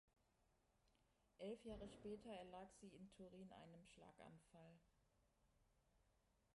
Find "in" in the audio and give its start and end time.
2.87-3.07